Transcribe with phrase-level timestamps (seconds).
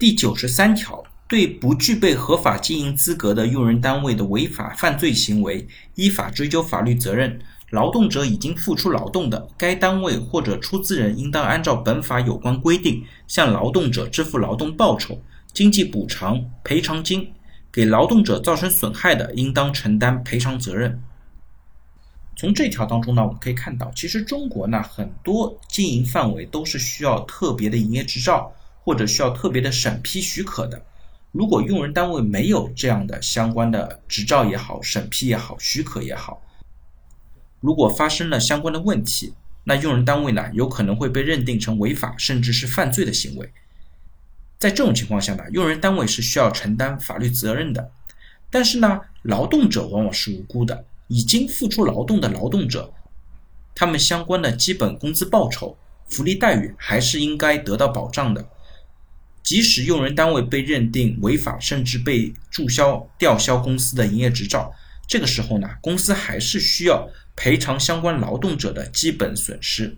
[0.00, 7.38] 第九十三条，对不具备合法经营资格的用人单位的违法犯罪行为，依法追究法律责任。
[7.68, 15.20] 劳动者已经付出劳动的，该单位或者出资人应当按照本法有关规定，向劳动者支付劳动报酬、
[15.52, 17.20] 经济补偿、赔偿金；
[17.70, 20.98] 给劳动者造成损害的，应当承担赔偿责任。
[22.36, 28.50] 从这条当中呢，我们可以看到，其实中国呢很多经营范围都是需要特别的营业执照。
[28.82, 30.82] 或者需要特别的审批许可的，
[31.32, 36.42] 如果用人单位没有这样的相关的执照也好、审批也好、许可也好，
[37.60, 39.34] 如果发生了相关的问题，
[39.64, 43.52] 那用人单位呢有可能会被认定成违法甚至是犯罪的行为。
[44.58, 47.90] 在这种情况下呢，用人单位是需要承担法律责任的。
[48.50, 52.92] 但是呢，劳动者往往是无辜的，已经付出劳动的劳动者，
[53.74, 55.76] 他们相关的基本工资报酬、
[56.08, 58.48] 福利待遇还是应该得到保障的。
[59.50, 64.72] 即使用人单位被认定违法，甚至被注销、吊销公司的营业执照，
[65.08, 69.96] 这个时候呢，公司还是需要赔偿相关劳动者的基本损失。